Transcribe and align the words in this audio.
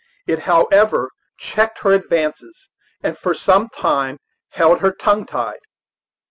It, 0.25 0.39
however, 0.39 1.11
checked 1.37 1.77
her 1.83 1.91
advances, 1.91 2.69
and 3.03 3.15
for 3.15 3.35
some 3.35 3.69
time 3.69 4.17
held 4.49 4.79
her 4.79 4.91
tongue 4.91 5.27
tied. 5.27 5.59